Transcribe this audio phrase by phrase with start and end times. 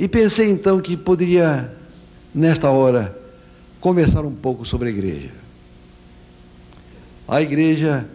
[0.00, 1.70] E pensei então que poderia,
[2.34, 3.14] nesta hora,
[3.78, 5.28] conversar um pouco sobre a igreja.
[7.28, 8.08] A igreja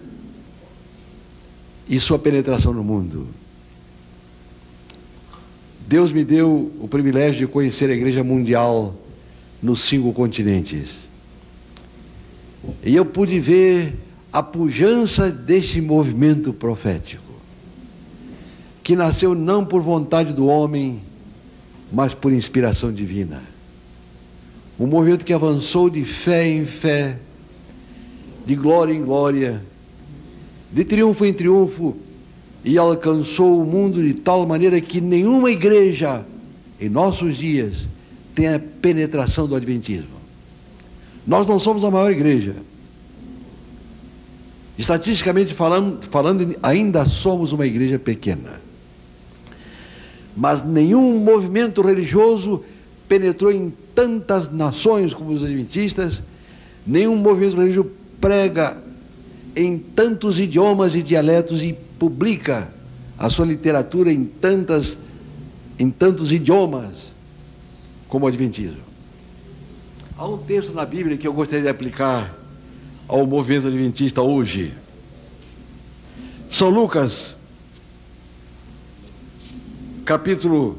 [1.88, 3.28] e sua penetração no mundo.
[5.88, 8.96] Deus me deu o privilégio de conhecer a igreja mundial
[9.62, 10.90] nos cinco continentes.
[12.83, 13.94] E eu pude ver
[14.33, 17.31] a pujança deste movimento profético,
[18.83, 20.99] que nasceu não por vontade do homem,
[21.91, 23.41] mas por inspiração divina.
[24.80, 27.17] Um movimento que avançou de fé em fé,
[28.45, 29.61] de glória em glória,
[30.71, 31.95] de triunfo em triunfo,
[32.63, 36.25] e alcançou o mundo de tal maneira que nenhuma igreja
[36.80, 37.86] em nossos dias
[38.33, 40.16] tem a penetração do Adventismo.
[41.25, 42.55] Nós não somos a maior igreja.
[44.77, 48.64] Estatisticamente falando, falando, ainda somos uma igreja pequena.
[50.36, 52.64] Mas nenhum movimento religioso
[53.08, 56.22] penetrou em tantas nações como os adventistas,
[56.86, 58.78] nenhum movimento religioso prega
[59.56, 62.67] em tantos idiomas e dialetos e publica
[63.17, 64.97] a sua literatura em tantas
[65.78, 67.09] em tantos idiomas
[68.08, 68.83] como o Adventismo.
[70.17, 72.33] Há um texto na Bíblia que eu gostaria de aplicar
[73.08, 74.73] ao movimento adventista hoje.
[76.50, 77.34] São Lucas,
[80.06, 80.78] capítulo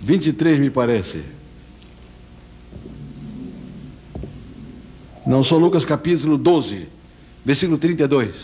[0.00, 1.22] 23, me parece.
[5.24, 6.88] Não, São Lucas, capítulo 12,
[7.44, 8.34] versículo 32.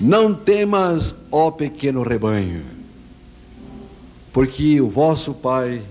[0.00, 2.78] Não temas, ó pequeno rebanho
[4.38, 5.82] porque o vosso Pai,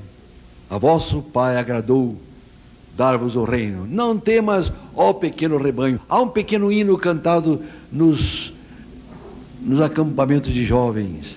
[0.70, 2.16] a vosso Pai agradou
[2.96, 3.86] dar-vos o reino.
[3.86, 6.00] Não temas, ó pequeno rebanho.
[6.08, 8.54] Há um pequeno hino cantado nos,
[9.68, 11.36] nos acampamentos de jovens.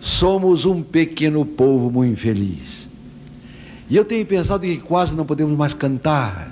[0.00, 2.82] Somos um pequeno povo muito infeliz.
[3.90, 6.50] E eu tenho pensado que quase não podemos mais cantar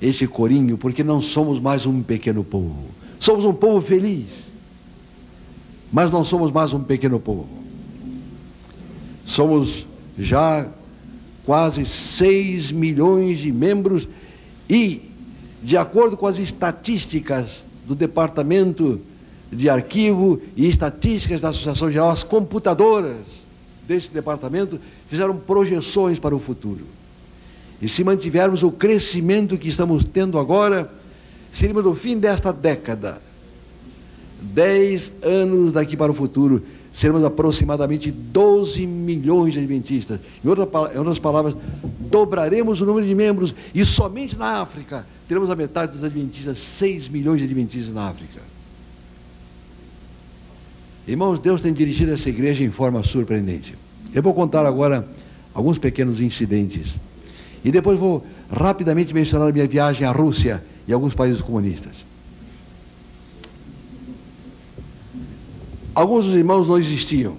[0.00, 2.84] esse corinho, porque não somos mais um pequeno povo.
[3.18, 4.26] Somos um povo feliz,
[5.90, 7.48] mas não somos mais um pequeno povo.
[9.24, 9.86] Somos
[10.18, 10.68] já
[11.46, 14.06] quase 6 milhões de membros
[14.68, 15.00] e,
[15.62, 19.00] de acordo com as estatísticas do Departamento
[19.52, 23.18] de Arquivo e Estatísticas da Associação Geral, as computadoras
[23.86, 26.86] desse departamento fizeram projeções para o futuro.
[27.80, 30.90] E se mantivermos o crescimento que estamos tendo agora,
[31.52, 33.20] seríamos no fim desta década,
[34.40, 36.62] 10 anos daqui para o futuro,
[36.94, 40.20] seremos aproximadamente 12 milhões de adventistas.
[40.44, 41.54] Em outras palavras,
[42.00, 47.08] dobraremos o número de membros e somente na África teremos a metade dos adventistas, 6
[47.08, 48.51] milhões de adventistas na África.
[51.06, 53.74] Irmãos, Deus tem dirigido essa igreja em forma surpreendente.
[54.14, 55.08] Eu vou contar agora
[55.52, 56.94] alguns pequenos incidentes.
[57.64, 61.92] E depois vou rapidamente mencionar a minha viagem à Rússia e alguns países comunistas.
[65.94, 67.36] Alguns dos irmãos não existiam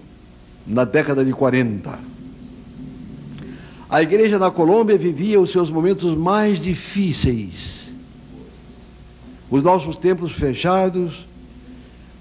[0.67, 1.99] na década de 40.
[3.89, 7.89] A igreja na Colômbia vivia os seus momentos mais difíceis.
[9.49, 11.25] Os nossos templos fechados,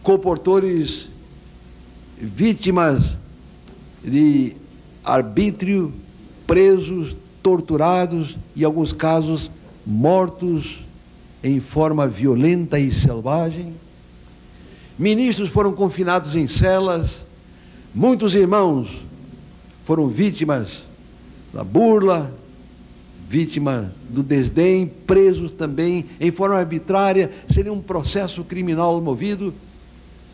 [0.03, 1.12] comportores
[2.23, 3.17] vítimas
[4.05, 4.53] de
[5.05, 5.93] arbítrio,
[6.47, 9.51] presos, torturados e, em alguns casos,
[9.85, 10.79] mortos
[11.43, 13.75] em forma violenta e selvagem.
[14.97, 17.19] Ministros foram confinados em celas,
[17.93, 18.89] muitos irmãos
[19.85, 20.83] foram vítimas
[21.53, 22.33] da burla,
[23.29, 29.53] vítima do desdém, presos também em forma arbitrária, seria um processo criminal movido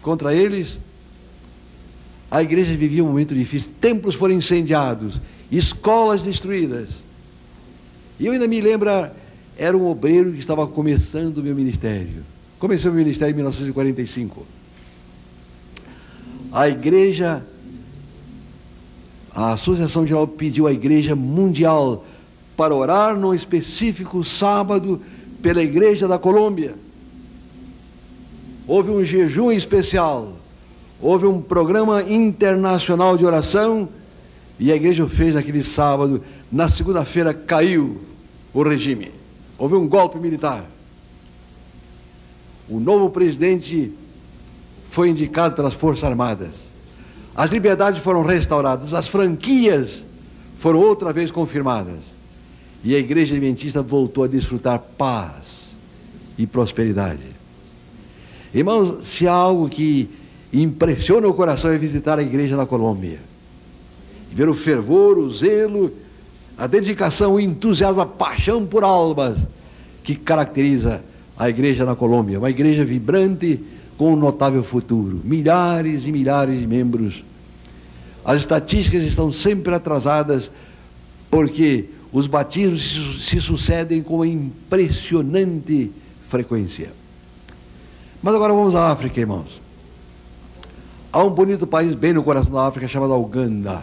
[0.03, 0.77] contra eles.
[2.31, 5.19] A igreja vivia um momento difícil, templos foram incendiados,
[5.51, 6.91] escolas destruídas.
[8.21, 8.91] E eu ainda me lembro,
[9.57, 12.23] era um obreiro que estava começando o meu ministério.
[12.59, 14.47] Comecei o meu ministério em 1945.
[16.53, 17.45] A igreja,
[19.35, 22.05] a Associação Geral pediu à Igreja Mundial
[22.57, 25.01] para orar num específico sábado
[25.41, 26.75] pela Igreja da Colômbia.
[28.67, 30.37] Houve um jejum especial,
[31.01, 33.89] houve um programa internacional de oração
[34.59, 36.23] e a igreja fez naquele sábado.
[36.51, 38.01] Na segunda-feira caiu
[38.53, 39.13] o regime.
[39.57, 40.65] Houve um golpe militar.
[42.69, 43.93] O novo presidente
[44.91, 46.51] foi indicado pelas Forças Armadas.
[47.35, 50.03] As liberdades foram restauradas, as franquias
[50.59, 52.01] foram outra vez confirmadas.
[52.83, 55.69] E a igreja adventista voltou a desfrutar paz
[56.37, 57.23] e prosperidade.
[58.53, 60.09] Irmãos, se há algo que
[60.53, 63.19] impressiona o coração é visitar a igreja na Colômbia.
[64.33, 65.91] Ver o fervor, o zelo,
[66.57, 69.39] a dedicação, o entusiasmo, a paixão por almas
[70.03, 71.03] que caracteriza
[71.37, 72.39] a igreja na Colômbia.
[72.39, 73.61] Uma igreja vibrante
[73.97, 75.21] com um notável futuro.
[75.23, 77.23] Milhares e milhares de membros.
[78.25, 80.51] As estatísticas estão sempre atrasadas
[81.31, 85.91] porque os batismos se sucedem com impressionante
[86.29, 86.91] frequência.
[88.23, 89.68] Mas agora vamos à África, irmãos.
[91.11, 93.83] Há um bonito país bem no coração da África chamado Uganda.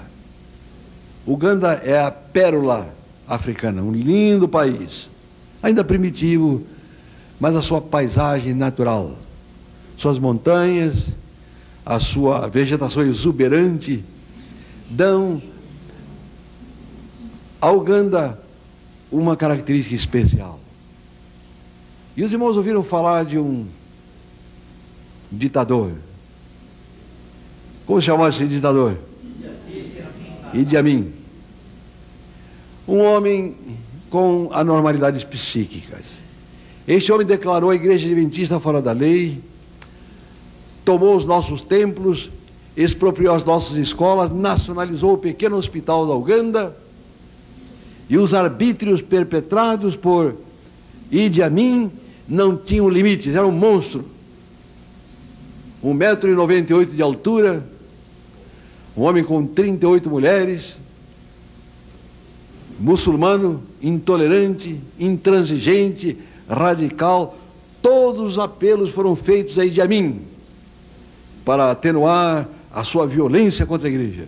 [1.25, 2.87] Uganda é a pérola
[3.27, 5.09] africana, um lindo país,
[5.61, 6.61] ainda primitivo,
[7.39, 9.15] mas a sua paisagem natural,
[9.97, 11.07] suas montanhas,
[11.83, 14.03] a sua vegetação exuberante,
[14.87, 15.41] dão
[17.59, 18.39] a Uganda
[19.11, 20.59] uma característica especial.
[22.15, 23.65] E os irmãos ouviram falar de um
[25.31, 25.93] ditador.
[27.85, 28.97] Como chamava esse ditador?
[30.53, 31.13] Idi Amin.
[32.87, 33.55] Um homem
[34.09, 36.03] com anormalidades psíquicas.
[36.87, 39.41] Este homem declarou a igreja adventista fora da lei,
[40.83, 42.29] tomou os nossos templos,
[42.77, 46.75] expropriou as nossas escolas, nacionalizou o pequeno hospital da Uganda
[48.09, 50.35] e os arbítrios perpetrados por
[51.11, 51.91] Idi Amin
[52.27, 54.05] não tinham limites, era um monstro.
[55.83, 57.63] 1,98m de altura,
[58.97, 60.75] um homem com 38 mulheres,
[62.79, 66.17] muçulmano, intolerante, intransigente,
[66.49, 67.37] radical,
[67.81, 70.21] todos os apelos foram feitos a Idi Amin
[71.43, 74.27] para atenuar a sua violência contra a igreja.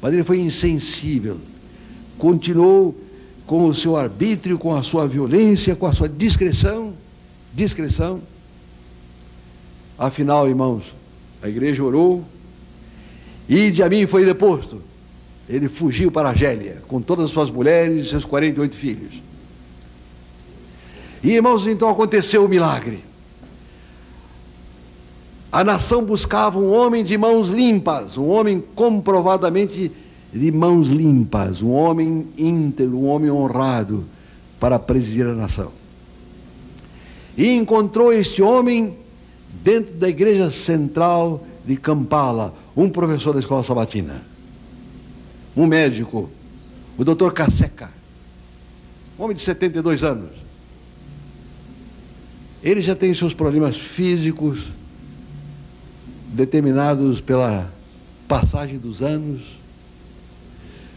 [0.00, 1.38] Mas ele foi insensível,
[2.18, 2.94] continuou
[3.46, 6.92] com o seu arbítrio, com a sua violência, com a sua discreção,
[7.54, 8.20] discreção.
[9.98, 10.84] Afinal, irmãos,
[11.42, 12.24] a igreja orou
[13.48, 14.80] e de mim foi deposto.
[15.48, 19.14] Ele fugiu para a Argélia com todas as suas mulheres e seus 48 filhos.
[21.22, 23.04] E irmãos, então aconteceu o milagre.
[25.50, 29.92] A nação buscava um homem de mãos limpas, um homem comprovadamente
[30.32, 34.04] de mãos limpas, um homem íntegro, um homem honrado
[34.58, 35.70] para presidir a nação.
[37.36, 38.94] E encontrou este homem
[39.62, 44.22] dentro da igreja central de Kampala, um professor da escola sabatina,
[45.56, 46.30] um médico,
[46.96, 47.90] o doutor Caseca,
[49.18, 50.30] um homem de 72 anos.
[52.62, 54.60] Ele já tem seus problemas físicos
[56.28, 57.70] determinados pela
[58.26, 59.42] passagem dos anos.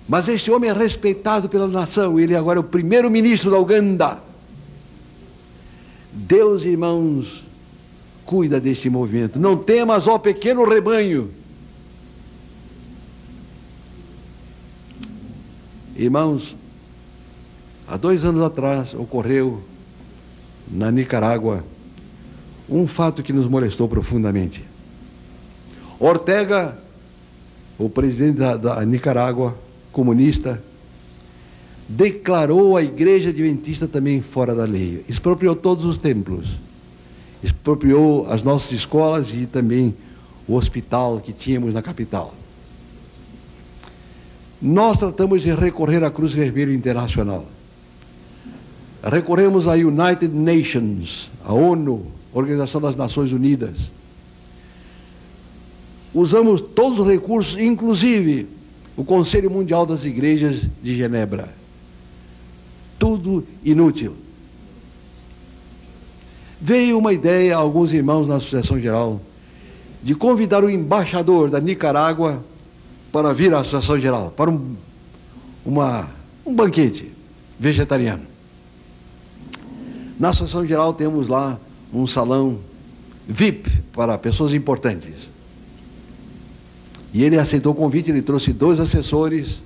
[0.08, 4.20] Mas este homem é respeitado pela nação, ele agora é o primeiro-ministro da Uganda.
[6.14, 7.44] Deus, irmãos,
[8.26, 9.40] cuida deste movimento.
[9.40, 11.32] Não temas, ó pequeno rebanho.
[15.96, 16.56] Irmãos,
[17.88, 19.62] há dois anos atrás ocorreu
[20.70, 21.64] na Nicarágua
[22.70, 24.64] um fato que nos molestou profundamente.
[26.00, 26.78] Ortega,
[27.78, 29.56] o presidente da, da Nicarágua,
[29.92, 30.62] comunista,
[31.88, 36.66] declarou a igreja adventista também fora da lei, expropriou todos os templos
[37.46, 39.96] expropriou as nossas escolas e também
[40.48, 42.34] o hospital que tínhamos na capital.
[44.62, 47.46] Nós tratamos de recorrer à Cruz Vermelha Internacional.
[49.04, 53.78] Recorremos à United Nations, a ONU, Organização das Nações Unidas.
[56.14, 58.48] Usamos todos os recursos, inclusive
[58.98, 61.50] o Conselho Mundial das Igrejas de Genebra.
[62.98, 64.16] Tudo inútil
[66.66, 69.22] veio uma ideia a alguns irmãos na Associação Geral
[70.02, 72.44] de convidar o embaixador da Nicarágua
[73.16, 74.76] para vir à Associação Geral, para um,
[75.66, 76.10] uma,
[76.46, 77.10] um banquete
[77.58, 78.24] vegetariano.
[80.20, 81.58] Na Associação Geral temos lá
[81.94, 82.60] um salão
[83.26, 85.14] VIP para pessoas importantes.
[87.14, 89.60] E ele aceitou o convite, ele trouxe dois assessores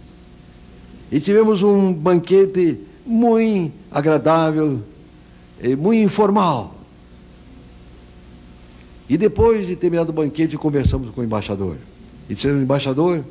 [1.12, 4.80] e tivemos um banquete muito agradável,
[5.76, 6.76] muito informal.
[9.10, 11.78] E depois de terminado o banquete, conversamos com o embaixador.
[12.30, 13.24] E dissemos, embaixador,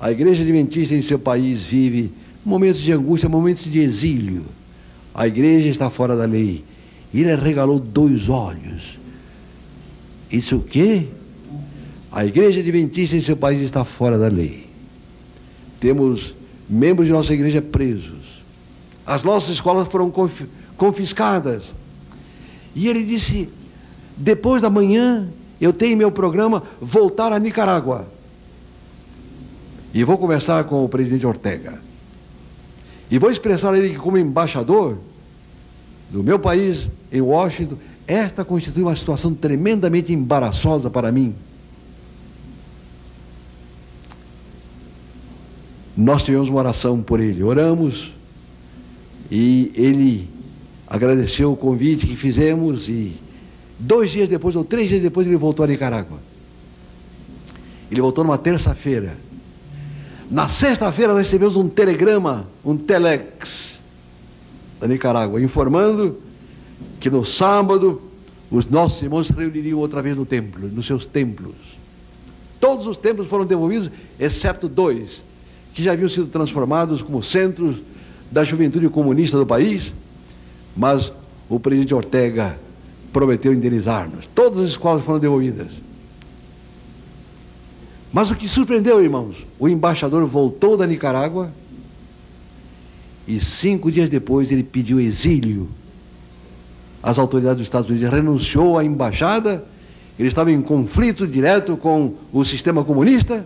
[0.00, 2.10] a igreja adventista em seu país vive
[2.44, 4.44] momentos de angústia, momentos de exílio.
[5.14, 6.64] A igreja está fora da lei.
[7.12, 8.98] Ele regalou dois olhos.
[10.30, 11.06] Isso o quê?
[12.10, 14.66] A igreja adventista em seu país está fora da lei.
[15.80, 16.34] Temos
[16.68, 18.42] membros de nossa igreja presos.
[19.06, 20.12] As nossas escolas foram
[20.76, 21.64] confiscadas.
[22.74, 23.48] E ele disse:
[24.16, 25.28] depois da manhã
[25.60, 28.08] eu tenho meu programa voltar a Nicarágua.
[29.94, 31.78] E vou conversar com o presidente Ortega.
[33.08, 34.98] E vou expressar a ele que, como embaixador
[36.10, 41.34] do meu país em Washington, esta constitui uma situação tremendamente embaraçosa para mim.
[45.96, 48.12] Nós tivemos uma oração por ele, oramos
[49.30, 50.28] e ele
[50.88, 53.12] agradeceu o convite que fizemos e
[53.78, 56.18] dois dias depois ou três dias depois ele voltou a Nicarágua.
[57.90, 59.16] Ele voltou numa terça-feira.
[60.30, 63.78] Na sexta-feira recebemos um telegrama, um telex
[64.80, 66.18] da Nicarágua, informando
[66.98, 68.00] que no sábado
[68.50, 71.54] os nossos irmãos se reuniriam outra vez no templo, nos seus templos.
[72.58, 75.22] Todos os templos foram devolvidos, exceto dois,
[75.74, 77.76] que já haviam sido transformados como centros
[78.30, 79.92] da juventude comunista do país,
[80.76, 81.12] mas
[81.48, 82.58] o presidente Ortega
[83.12, 84.26] prometeu indenizar-nos.
[84.34, 85.68] Todas as escolas foram devolvidas.
[88.14, 91.50] Mas o que surpreendeu, irmãos, o embaixador voltou da Nicarágua
[93.26, 95.68] e cinco dias depois ele pediu exílio
[97.02, 99.64] às autoridades dos Estados Unidos, renunciou à embaixada,
[100.16, 103.44] ele estava em conflito direto com o sistema comunista.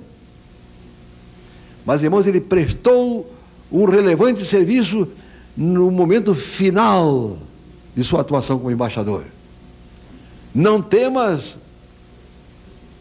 [1.86, 3.32] Mas, irmãos, ele prestou
[3.72, 5.08] um relevante serviço
[5.56, 7.38] no momento final
[7.96, 9.24] de sua atuação como embaixador.
[10.54, 11.56] Não temas,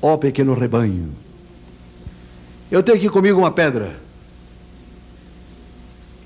[0.01, 1.26] ó pequeno rebanho
[2.69, 3.95] eu tenho aqui comigo uma pedra.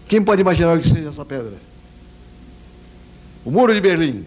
[0.07, 1.53] Quem pode imaginar o que seja essa pedra?
[3.45, 4.25] O muro de Berlim.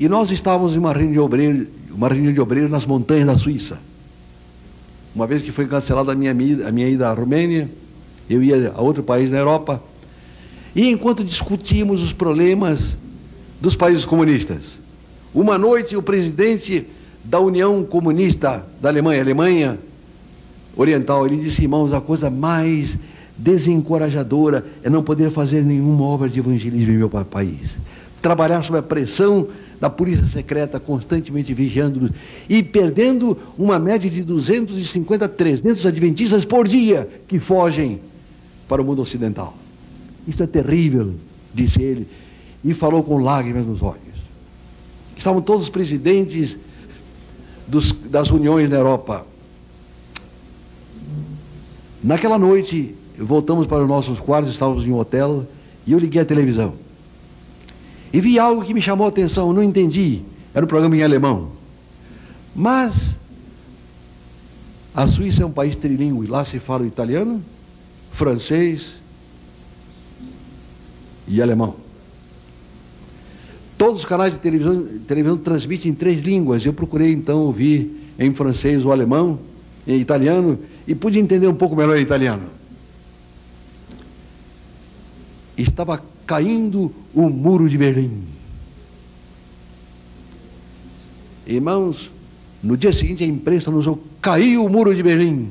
[0.01, 3.37] E nós estávamos em uma reunião de obreiros, uma reunião de obreiros nas montanhas da
[3.37, 3.79] Suíça.
[5.15, 7.69] Uma vez que foi cancelada a minha, a minha ida à Romênia,
[8.33, 9.83] eu ia a outro país na Europa.
[10.75, 12.97] E enquanto discutíamos os problemas
[13.61, 14.62] dos países comunistas,
[15.35, 16.87] uma noite o presidente
[17.25, 19.79] da União Comunista da Alemanha, Alemanha
[20.77, 22.99] Oriental, ele disse, irmãos, a coisa mais
[23.37, 27.77] desencorajadora é não poder fazer nenhuma obra de evangelismo em meu país.
[28.21, 29.49] Trabalhar sob a pressão
[29.81, 32.09] da polícia secreta constantemente vigiando
[32.49, 38.01] e perdendo uma média de 250 a 300 adventistas por dia que fogem
[38.73, 39.52] para o mundo ocidental.
[40.26, 41.12] Isso é terrível,
[41.52, 42.09] disse ele,
[42.64, 44.00] e falou com lágrimas nos olhos.
[45.14, 46.57] Estavam todos os presidentes
[47.69, 49.26] dos, das uniões na Europa.
[52.02, 55.47] Naquela noite, voltamos para os nossos quartos, estávamos em um hotel,
[55.87, 56.73] e eu liguei a televisão.
[58.11, 60.23] E vi algo que me chamou a atenção, eu não entendi.
[60.55, 61.50] Era um programa em alemão.
[62.57, 63.14] Mas
[64.95, 67.43] a Suíça é um país trilingue, lá se fala italiano,
[68.12, 68.92] francês
[71.26, 71.76] e alemão.
[73.76, 76.64] Todos os canais de televisão, televisão transmitem em três línguas.
[76.64, 79.40] Eu procurei então ouvir em francês ou alemão,
[79.87, 82.45] em italiano, e pude entender um pouco melhor italiano.
[85.57, 88.23] Estava caindo o muro de Berlim.
[91.47, 92.11] Irmãos,
[92.62, 95.49] no dia seguinte a imprensa falou, caiu o muro de Berlim.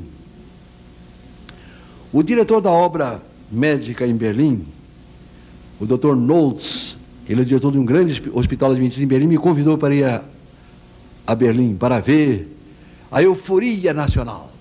[2.14, 4.66] O diretor da obra médica em Berlim,
[5.80, 6.16] o Dr.
[6.16, 10.04] Noltz, ele é diretor de um grande hospital adventista em Berlim, me convidou para ir
[10.04, 10.22] a,
[11.26, 12.56] a Berlim para ver
[13.12, 14.52] a euforia nacional.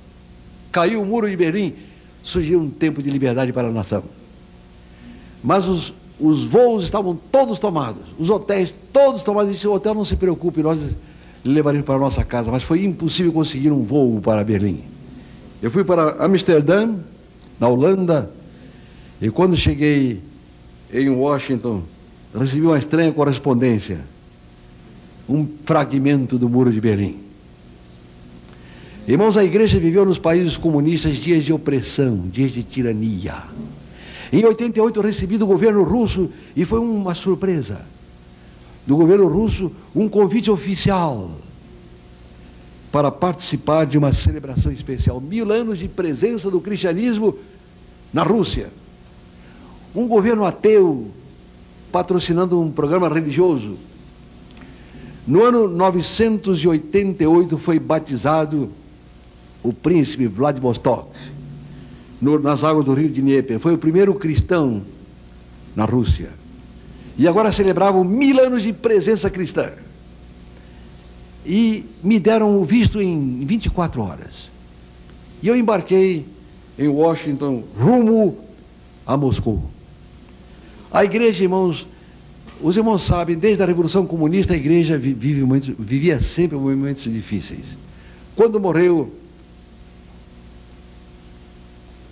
[0.71, 1.75] Caiu o muro de Berlim,
[2.23, 4.04] surgiu um tempo de liberdade para a nação.
[5.42, 9.50] Mas os, os voos estavam todos tomados, os hotéis todos tomados.
[9.50, 10.78] E disse: o hotel não se preocupe, nós
[11.45, 14.85] levaria para a nossa casa, mas foi impossível conseguir um voo para Berlim.
[15.62, 16.95] Eu fui para Amsterdã,
[17.61, 18.31] na Holanda,
[19.21, 20.19] e quando cheguei
[20.90, 21.83] em Washington,
[22.35, 24.00] recebi uma estranha correspondência,
[25.29, 27.19] um fragmento do Muro de Berlim.
[29.07, 33.43] Irmãos, a igreja viveu nos países comunistas dias de opressão, dias de tirania.
[34.33, 37.81] Em 88 eu recebi do governo russo e foi uma surpresa.
[38.87, 41.31] Do governo russo um convite oficial
[42.90, 47.37] para participar de uma celebração especial, mil anos de presença do cristianismo
[48.12, 48.68] na Rússia.
[49.94, 51.09] Um governo ateu
[51.92, 53.76] patrocinando um programa religioso.
[55.26, 58.70] No ano 988 foi batizado
[59.62, 61.11] o príncipe Vladivostok
[62.20, 63.59] no, nas águas do rio Dnieper.
[63.59, 64.82] Foi o primeiro cristão
[65.76, 66.30] na Rússia.
[67.16, 69.70] E agora celebravam mil anos de presença cristã.
[71.44, 74.50] E me deram o visto em 24 horas.
[75.42, 76.26] E eu embarquei
[76.78, 78.38] em Washington, rumo
[79.06, 79.62] a Moscou.
[80.92, 81.87] A igreja, irmãos,
[82.61, 87.64] os irmãos sabem, desde a Revolução Comunista, a igreja vive momentos, vivia sempre momentos difíceis.
[88.37, 89.11] Quando morreu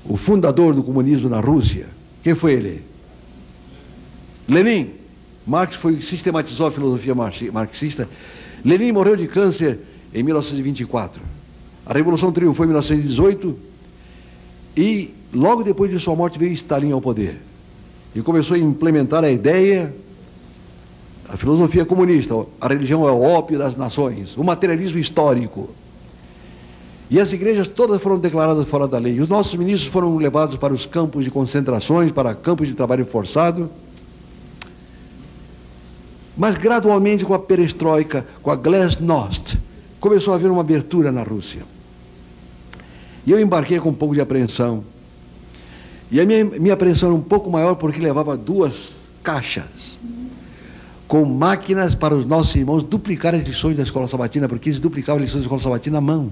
[0.08, 1.87] o fundador do comunismo na Rússia.
[2.23, 2.82] Quem foi ele?
[4.49, 4.90] Lenin.
[5.47, 8.08] Marx foi, sistematizou a filosofia marxista.
[8.65, 9.79] Lenin morreu de câncer
[10.15, 11.21] em 1924.
[11.87, 13.57] A Revolução triunfou em 1918
[14.77, 17.38] e logo depois de sua morte veio Stalin ao poder.
[18.15, 19.95] E começou a implementar a ideia,
[21.29, 25.71] a filosofia comunista, a religião é o ópio das nações, o materialismo histórico.
[27.11, 29.19] E as igrejas todas foram declaradas fora da lei.
[29.19, 33.71] Os nossos ministros foram levados para os campos de concentrações, para campos de trabalho forçado.
[36.38, 39.59] Mas gradualmente, com a perestroika, com a glasnost,
[39.99, 41.62] começou a haver uma abertura na Rússia.
[43.26, 44.84] E eu embarquei com um pouco de apreensão.
[46.10, 49.99] E a minha, minha apreensão era um pouco maior porque levava duas caixas
[51.08, 55.21] com máquinas para os nossos irmãos duplicar as lições da escola sabatina, porque eles duplicavam
[55.21, 56.30] as lições da escola sabatina à mão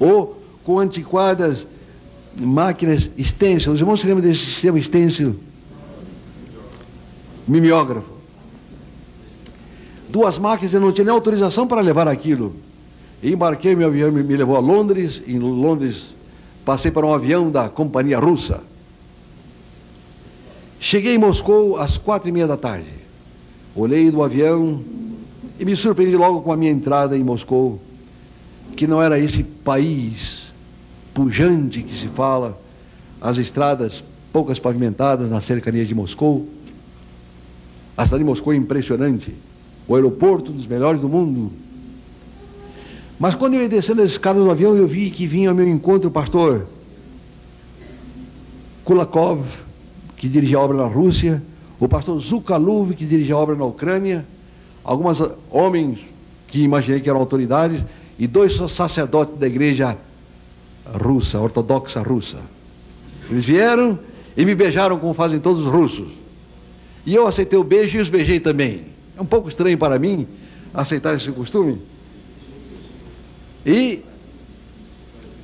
[0.00, 1.66] ou com antiquadas
[2.40, 3.74] máquinas extensas.
[3.74, 5.36] Os irmãos se lembram desse sistema extenso?
[7.50, 8.10] Mimeógrafo.
[10.08, 12.54] Duas máquinas, eu não tinha nem autorização para levar aquilo.
[13.22, 15.22] Embarquei, meu avião me levou a Londres.
[15.26, 16.06] Em Londres,
[16.64, 18.62] passei para um avião da companhia russa.
[20.78, 22.88] Cheguei em Moscou às quatro e meia da tarde.
[23.76, 24.82] Olhei do avião
[25.58, 27.80] e me surpreendi logo com a minha entrada em Moscou
[28.76, 30.46] que não era esse país
[31.12, 32.58] pujante que se fala,
[33.20, 36.48] as estradas poucas pavimentadas nas cercanias de Moscou.
[38.00, 39.34] A cidade de Moscou é impressionante,
[39.86, 41.52] o aeroporto dos melhores do mundo.
[43.18, 45.68] Mas quando eu ia descendo as escadas do avião, eu vi que vinha ao meu
[45.68, 46.66] encontro o pastor
[48.86, 49.44] Kulakov,
[50.16, 51.42] que dirigia a obra na Rússia,
[51.78, 54.24] o pastor Zukaluv, que dirigia a obra na Ucrânia,
[54.82, 55.98] alguns homens
[56.48, 57.84] que imaginei que eram autoridades,
[58.18, 59.94] e dois sacerdotes da igreja
[60.86, 62.38] russa, ortodoxa russa.
[63.30, 63.98] Eles vieram
[64.34, 66.19] e me beijaram como fazem todos os russos.
[67.06, 68.84] E eu aceitei o beijo e os beijei também.
[69.16, 70.26] É um pouco estranho para mim
[70.72, 71.80] aceitar esse costume.
[73.64, 74.02] E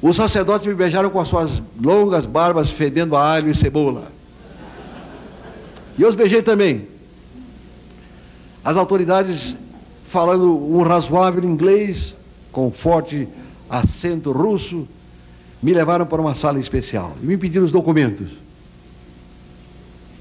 [0.01, 4.11] os sacerdotes me beijaram com as suas longas barbas fedendo a alho e cebola.
[5.99, 6.89] E eu os beijei também.
[8.65, 9.57] As autoridades
[10.09, 12.15] falando um razoável inglês,
[12.53, 13.29] com forte
[13.69, 14.87] acento russo,
[15.63, 18.29] me levaram para uma sala especial e me pediram os documentos.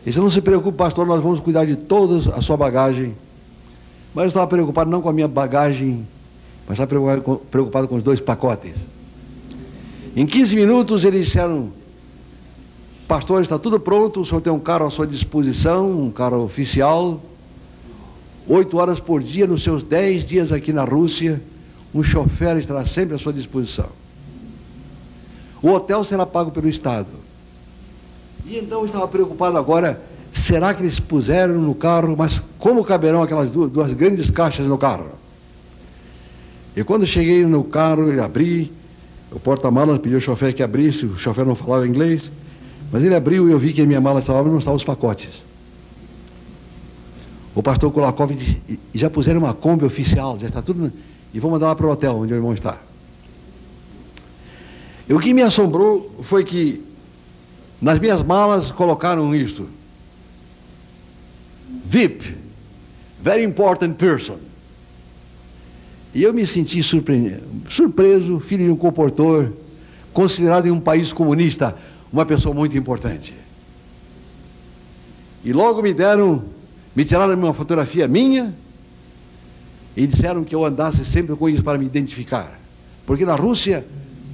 [0.05, 3.15] Eles não se preocupe, pastor, nós vamos cuidar de toda a sua bagagem.
[4.13, 6.07] Mas eu estava preocupado não com a minha bagagem,
[6.67, 8.75] mas estava preocupado com, preocupado com os dois pacotes.
[10.15, 11.71] Em 15 minutos eles disseram,
[13.07, 17.19] pastor, está tudo pronto, o senhor tem um carro à sua disposição, um carro oficial,
[18.47, 21.41] oito horas por dia, nos seus dez dias aqui na Rússia,
[21.93, 23.87] um chofer estará sempre à sua disposição.
[25.63, 27.07] O hotel será pago pelo Estado.
[28.45, 33.23] E então eu estava preocupado agora, será que eles puseram no carro, mas como caberão
[33.23, 35.09] aquelas duas, duas grandes caixas no carro?
[36.75, 38.71] E quando cheguei no carro, e abri,
[39.31, 42.29] o porta-malas pediu ao chofer que abrisse, o chofer não falava inglês,
[42.91, 45.43] mas ele abriu e eu vi que a minha mala estava não estavam os pacotes.
[47.55, 48.61] O pastor Kulakov disse,
[48.93, 50.91] já puseram uma Kombi oficial, já está tudo
[51.33, 52.77] e vou mandar lá para o hotel onde o irmão está.
[55.07, 56.83] E o que me assombrou foi que
[57.85, 59.69] nas minhas malas colocaram isto.
[61.85, 62.35] VIP,
[63.21, 64.37] very important person.
[66.11, 69.53] E eu me senti surpreso, filho de um comportor,
[70.11, 71.75] considerado em um país comunista
[72.11, 73.35] uma pessoa muito importante.
[75.43, 76.43] E logo me deram,
[76.95, 78.51] me tiraram uma fotografia minha
[79.95, 82.59] e disseram que eu andasse sempre com isso para me identificar.
[83.05, 83.85] Porque na Rússia,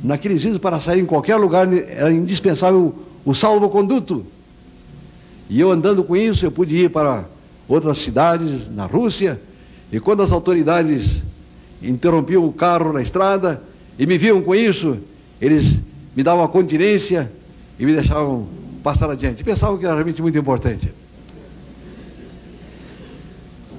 [0.01, 4.25] naqueles dias, para sair em qualquer lugar, era indispensável o salvo-conduto.
[5.49, 7.25] E eu andando com isso, eu pude ir para
[7.67, 9.39] outras cidades na Rússia,
[9.91, 11.21] e quando as autoridades
[11.81, 13.61] interrompiam o carro na estrada
[13.99, 14.97] e me viam com isso,
[15.39, 15.77] eles
[16.15, 17.31] me davam a continência
[17.79, 18.47] e me deixavam
[18.83, 19.43] passar adiante.
[19.43, 20.91] Pensavam que era realmente muito importante.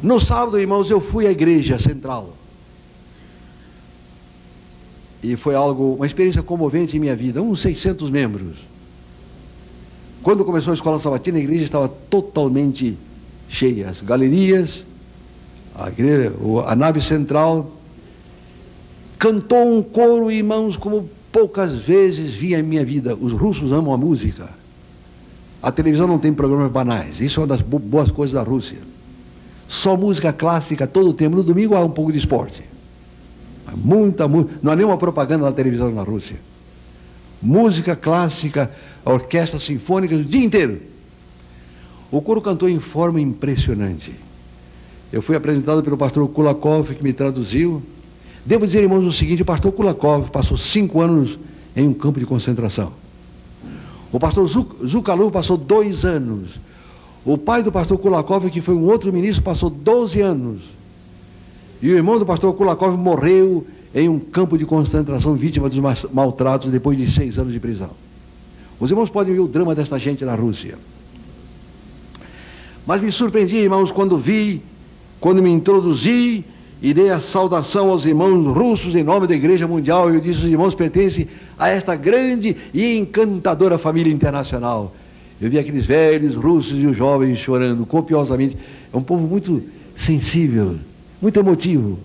[0.03, 2.37] No sábado, irmãos, eu fui à igreja central.
[5.23, 8.57] E foi algo, uma experiência comovente em minha vida, uns 600 membros.
[10.23, 12.97] Quando começou a escola sabatina, a igreja estava totalmente
[13.49, 13.91] cheia.
[13.91, 14.85] As galerias,
[15.75, 16.33] a, igreja,
[16.67, 17.71] a nave central
[19.19, 23.17] cantou um coro, irmãos, como poucas vezes vi em minha vida.
[23.17, 24.49] Os russos amam a música.
[25.61, 27.21] A televisão não tem programas banais.
[27.21, 28.79] Isso é uma das boas coisas da Rússia.
[29.69, 31.35] Só música clássica todo o tempo.
[31.35, 32.63] No domingo há um pouco de esporte.
[33.75, 34.55] Muita música.
[34.63, 36.37] Não há nenhuma propaganda na televisão na Rússia.
[37.43, 38.71] Música clássica,
[39.05, 40.81] orquestra sinfônica o dia inteiro.
[42.11, 44.13] O coro cantou em forma impressionante.
[45.13, 47.83] Eu fui apresentado pelo pastor Kulakov, que me traduziu.
[48.47, 51.39] Devo dizer, irmãos, o seguinte: o pastor Kulakov passou cinco anos
[51.75, 52.93] em um campo de concentração.
[54.13, 56.61] O pastor Zukalov passou dois anos.
[57.25, 60.61] O pai do pastor Kulakov, que foi um outro ministro, passou 12 anos.
[61.81, 65.79] E o irmão do pastor Kulakov morreu em um campo de concentração, vítima dos
[66.13, 67.91] maltratos, depois de seis anos de prisão.
[68.81, 70.77] Os irmãos podem ver o drama desta gente na Rússia.
[72.87, 74.61] Mas me surpreendi, irmãos, quando vi,
[75.21, 76.45] quando me introduzi
[76.83, 80.13] e dei a saudação aos irmãos russos em nome da Igreja Mundial.
[80.13, 84.93] Eu disse: os irmãos pertencem a esta grande e encantadora família internacional.
[85.41, 88.57] Eu vi aqueles velhos russos e os jovens chorando copiosamente.
[88.93, 89.63] É um povo muito
[89.97, 90.77] sensível,
[91.21, 91.99] muito emotivo.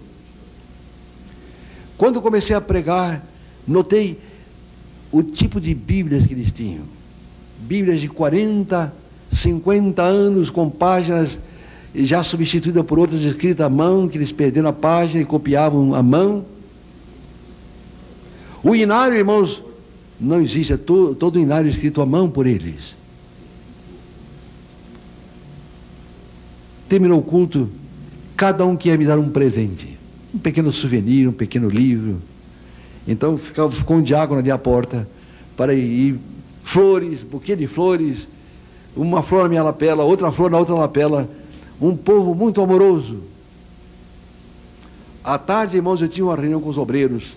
[1.98, 3.26] Quando comecei a pregar,
[3.68, 4.20] notei
[5.12, 6.84] o tipo de Bíblias que eles tinham.
[7.60, 8.94] Bíblias de 40,
[9.32, 11.40] 50 anos com páginas
[11.96, 16.04] já substituída por outras escritas à mão, que eles perderam a página e copiavam à
[16.04, 16.46] mão.
[18.64, 19.64] O inário, irmãos,
[20.20, 22.96] não existe, é todo, todo inário escrito à mão por eles.
[26.88, 27.70] Terminou o culto,
[28.36, 29.97] cada um queria me dar um presente.
[30.38, 32.22] Um pequeno souvenir, um pequeno livro.
[33.08, 35.08] Então ficava, ficou um diácono ali à porta
[35.56, 36.20] para ir
[36.64, 38.28] flores, buquê de flores,
[38.96, 41.28] uma flor na minha lapela, outra flor na outra lapela,
[41.82, 43.24] um povo muito amoroso.
[45.24, 47.36] À tarde, irmãos, eu tinha uma reunião com os obreiros,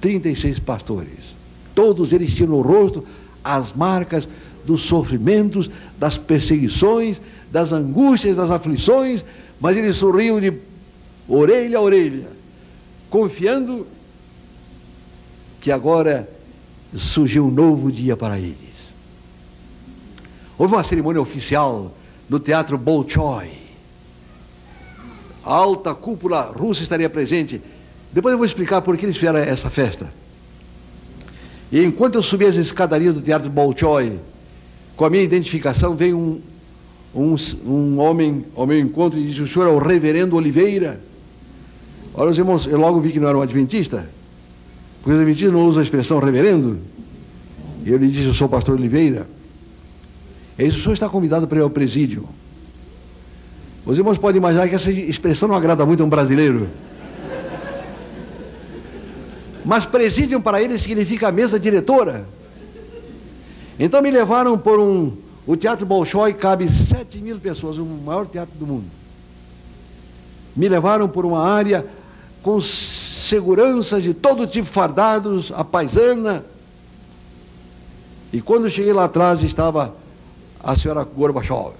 [0.00, 1.36] 36 pastores.
[1.72, 3.04] Todos eles tinham no rosto
[3.44, 4.28] as marcas
[4.64, 7.20] dos sofrimentos, das perseguições,
[7.52, 9.24] das angústias, das aflições,
[9.60, 10.52] mas eles sorriam de
[11.28, 12.28] orelha a orelha,
[13.10, 13.86] confiando
[15.60, 16.28] que agora
[16.96, 18.56] surgiu um novo dia para eles.
[20.58, 21.94] Houve uma cerimônia oficial
[22.28, 23.50] no Teatro Bolshoi.
[25.44, 27.60] A alta cúpula russa estaria presente.
[28.12, 30.12] Depois eu vou explicar por que eles fizeram essa festa.
[31.70, 34.18] E enquanto eu subia as escadarias do Teatro Bolshoi,
[34.96, 36.40] com a minha identificação, veio um,
[37.14, 41.00] um, um homem ao meu encontro e disse: O senhor é o reverendo Oliveira?
[42.20, 44.04] Olha, os irmãos, eu logo vi que não era um adventista,
[45.00, 46.76] porque os adventistas não usam a expressão reverendo.
[47.86, 49.24] E eu lhe disse: Eu sou o pastor Oliveira.
[50.58, 52.28] Ele disse, o senhor está convidado para ir ao presídio.
[53.86, 56.68] Os irmãos podem imaginar que essa expressão não agrada muito a um brasileiro.
[59.64, 62.26] Mas presídio para ele significa mesa diretora.
[63.78, 65.12] Então me levaram por um.
[65.46, 68.86] O Teatro Bolshoi cabe 7 mil pessoas, o maior teatro do mundo.
[70.56, 71.86] Me levaram por uma área
[72.42, 76.44] com seguranças de todo tipo fardados, a paisana.
[78.32, 79.94] E quando cheguei lá atrás estava
[80.62, 81.72] a senhora Gorbachev.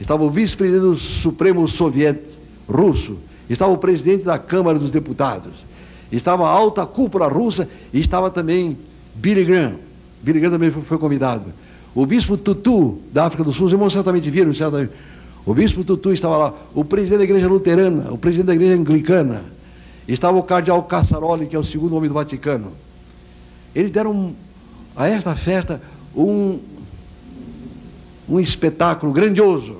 [0.00, 2.36] Estava o vice-presidente do Supremo Soviético
[2.68, 5.52] russo, estava o presidente da Câmara dos Deputados,
[6.10, 8.76] estava a alta cúpula russa e estava também
[9.14, 9.74] Billy Graham.
[10.22, 11.44] Billy Graham também foi, foi convidado.
[11.94, 14.92] O bispo Tutu, da África do Sul, os irmãos certamente viram, certamente.
[15.46, 19.44] O bispo Tutu estava lá, o presidente da igreja luterana, o presidente da igreja anglicana,
[20.08, 22.72] estava o cardeal Cassaroli, que é o segundo homem do Vaticano.
[23.72, 24.34] Eles deram
[24.96, 25.80] a esta festa
[26.16, 26.58] um,
[28.28, 29.76] um espetáculo grandioso.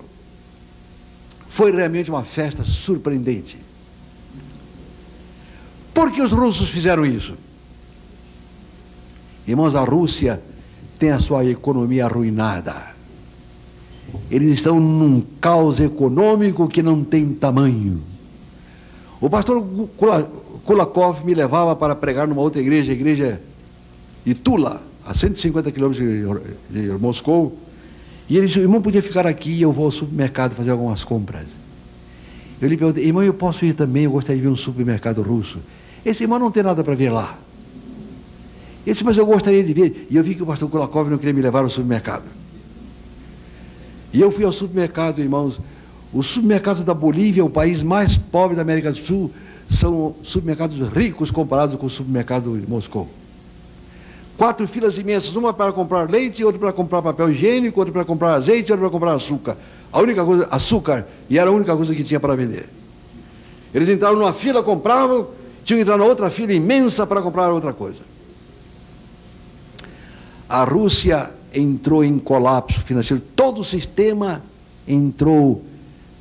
[1.48, 3.57] foi realmente uma festa surpreendente.
[5.92, 7.35] Por que os russos fizeram isso?
[9.48, 10.40] Irmãos, a Rússia
[10.98, 12.96] tem a sua economia arruinada.
[14.31, 18.03] Eles estão num caos econômico que não tem tamanho.
[19.21, 19.64] O pastor
[20.64, 23.40] Kulakov me levava para pregar numa outra igreja, a igreja
[24.25, 26.07] de Tula, a 150 quilômetros
[26.71, 27.57] de, Moscou.
[28.29, 31.47] E ele disse, irmão, podia ficar aqui e eu vou ao supermercado fazer algumas compras.
[32.61, 35.59] Eu lhe perguntei, irmão, eu posso ir também, eu gostaria de ver um supermercado russo.
[36.05, 37.38] Esse irmão não tem nada para ver lá.
[38.85, 40.07] Ele disse, mas eu gostaria de ver.
[40.11, 42.25] E eu vi que o pastor Kulakov não queria me levar ao supermercado.
[44.12, 45.59] E eu fui ao supermercado, irmãos.
[46.12, 49.31] Os supermercados da Bolívia, o país mais pobre da América do Sul,
[49.71, 53.09] são supermercados ricos comparados com o supermercado de Moscou.
[54.37, 58.35] Quatro filas imensas, uma para comprar leite, outra para comprar papel higiênico, outra para comprar
[58.35, 59.57] azeite, outra para comprar açúcar.
[59.92, 62.69] A única coisa, açúcar, e era a única coisa que tinha para vender.
[63.75, 65.29] Eles entraram numa fila, compravam,
[65.64, 67.99] tinham que entrar na outra fila imensa para comprar outra coisa.
[70.49, 74.42] A Rússia entrou em colapso financeiro, todo o sistema
[74.87, 75.64] entrou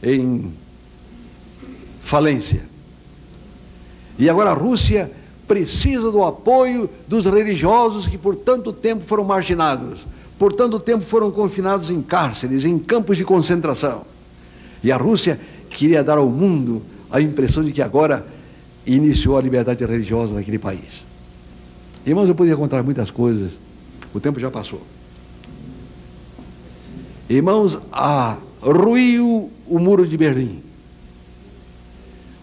[0.02, 0.54] em
[2.02, 2.64] falência.
[4.18, 5.12] E agora a Rússia
[5.48, 10.00] precisa do apoio dos religiosos que por tanto tempo foram marginados,
[10.40, 14.04] por tanto tempo foram confinados em cárceres, em campos de concentração.
[14.84, 18.26] E a Rússia queria dar ao mundo a impressão de que agora
[18.86, 21.04] iniciou a liberdade religiosa naquele país.
[22.06, 23.52] Irmãos, eu poderia contar muitas coisas,
[24.14, 24.82] o tempo já passou.
[27.30, 30.62] Irmãos, a ruiu o muro de Berlim.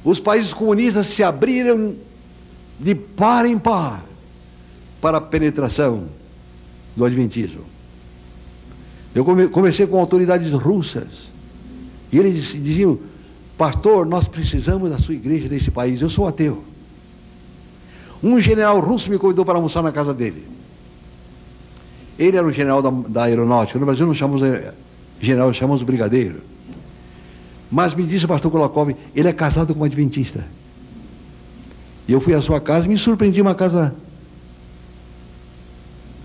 [0.05, 1.95] Os países comunistas se abriram
[2.79, 4.03] de par em par
[5.01, 6.05] para a penetração
[6.97, 7.62] do Adventismo.
[9.14, 11.29] Eu conversei com autoridades russas
[12.11, 12.99] e eles diziam:
[13.57, 16.01] Pastor, nós precisamos da sua igreja nesse país.
[16.01, 16.64] Eu sou ateu.
[18.23, 20.47] Um general russo me convidou para almoçar na casa dele.
[22.18, 23.79] Ele era o general da, da aeronáutica.
[23.79, 24.42] No Brasil não chamamos
[25.20, 26.40] general, chamamos brigadeiro.
[27.70, 30.44] Mas me disse o pastor Kolakov, ele é casado com uma adventista.
[32.07, 33.94] E eu fui à sua casa e me surpreendi uma casa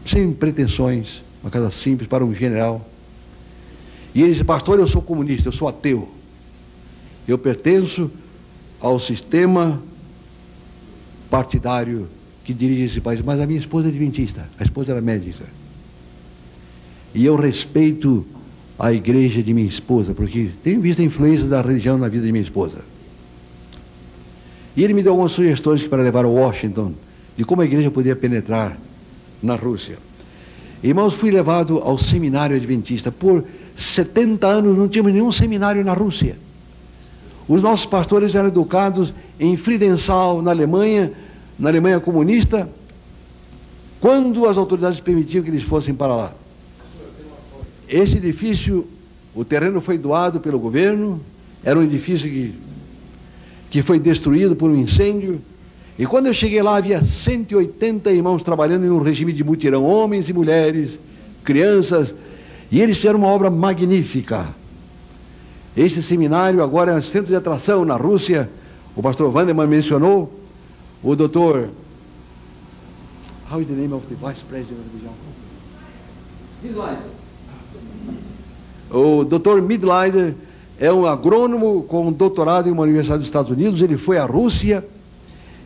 [0.06, 2.86] sem pretensões, uma casa simples para um general.
[4.14, 6.10] E ele disse, pastor, eu sou comunista, eu sou ateu.
[7.28, 8.10] Eu pertenço
[8.80, 9.82] ao sistema
[11.30, 12.08] partidário
[12.44, 15.44] que dirige esse país, mas a minha esposa é adventista, a esposa era médica.
[17.18, 18.24] E eu respeito
[18.78, 22.32] a igreja de minha esposa, porque tenho visto a influência da religião na vida de
[22.32, 22.78] minha esposa.
[24.76, 26.94] E ele me deu algumas sugestões para levar a Washington,
[27.36, 28.78] de como a igreja podia penetrar
[29.42, 29.98] na Rússia.
[30.84, 33.12] Irmãos, fui levado ao seminário adventista.
[33.12, 33.44] Por
[33.76, 36.38] 70 anos não tínhamos nenhum seminário na Rússia.
[37.48, 41.12] Os nossos pastores eram educados em Friedensal, na Alemanha,
[41.58, 42.70] na Alemanha comunista,
[44.00, 46.32] quando as autoridades permitiam que eles fossem para lá.
[47.90, 48.88] Esse edifício,
[49.34, 51.22] o terreno foi doado pelo governo,
[51.64, 52.54] era um edifício que
[53.70, 55.42] que foi destruído por um incêndio.
[55.98, 60.30] E quando eu cheguei lá, havia 180 irmãos trabalhando em um regime de mutirão, homens
[60.30, 61.00] e mulheres,
[61.44, 62.14] crianças,
[62.72, 64.48] e eles fizeram uma obra magnífica.
[65.76, 68.50] Esse seminário agora é um centro de atração na Rússia.
[68.96, 70.34] O pastor Vanderman mencionou.
[71.04, 71.70] O doutor.
[73.52, 77.27] How is the name of the vice president of the Midlider.
[78.90, 80.34] O doutor Midlider
[80.80, 84.26] é um agrônomo com um doutorado em uma universidade dos Estados Unidos, ele foi à
[84.26, 84.86] Rússia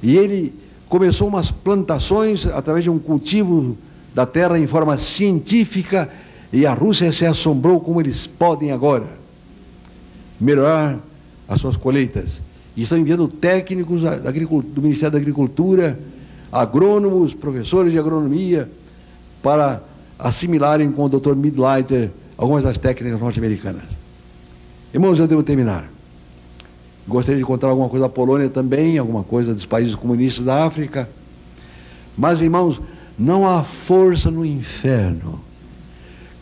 [0.02, 0.54] e ele
[0.90, 3.78] começou umas plantações através de um cultivo
[4.14, 6.10] da terra em forma científica
[6.52, 9.06] e a Rússia se assombrou como eles podem agora
[10.40, 11.00] melhorar
[11.48, 12.40] as suas colheitas.
[12.76, 16.00] E estão enviando técnicos do Ministério da Agricultura,
[16.52, 18.70] agrônomos, professores de agronomia,
[19.44, 19.82] para
[20.18, 21.36] assimilarem com o Dr.
[21.36, 23.84] Midleiter algumas das técnicas norte-americanas.
[24.94, 25.90] Irmãos, eu devo terminar.
[27.08, 31.10] Gostaria de contar alguma coisa da Polônia também, alguma coisa dos países comunistas da África.
[32.18, 32.82] Mas, irmãos,
[33.18, 35.40] não há força no inferno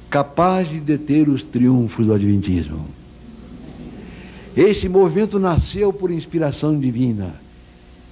[0.09, 2.85] capaz de deter os triunfos do Adventismo.
[4.57, 7.35] Esse movimento nasceu por inspiração divina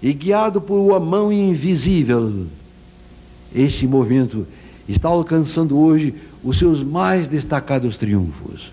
[0.01, 2.45] e guiado por uma mão invisível.
[3.53, 4.45] Este movimento
[4.87, 6.13] está alcançando hoje
[6.47, 8.71] os seus mais destacados triunfos.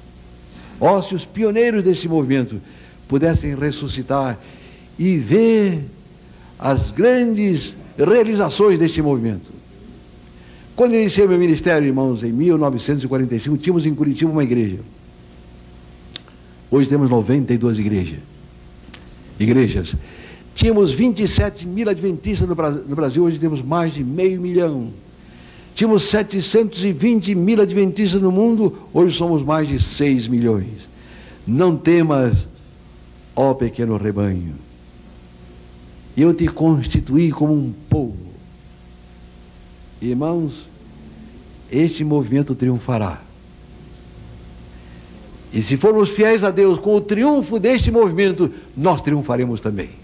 [0.81, 2.61] Ó, se os pioneiros desse movimento
[3.09, 4.39] pudessem ressuscitar
[4.97, 5.85] e ver
[6.57, 9.51] as grandes realizações desse movimento.
[10.77, 14.79] Quando iniciei meu ministério, irmãos, em 1945, tínhamos em Curitiba uma igreja.
[16.71, 18.21] Hoje temos 92 igrejas.
[19.39, 19.97] Igrejas.
[20.55, 22.55] Tínhamos 27 mil adventistas no
[22.95, 24.91] Brasil, hoje temos mais de meio milhão.
[25.75, 30.89] Tínhamos 720 mil adventistas no mundo, hoje somos mais de 6 milhões.
[31.45, 32.47] Não temas,
[33.35, 34.55] ó pequeno rebanho.
[36.17, 38.17] Eu te constituí como um povo.
[40.01, 40.67] Irmãos,
[41.71, 43.21] este movimento triunfará.
[45.53, 50.04] E se formos fiéis a Deus com o triunfo deste movimento, nós triunfaremos também.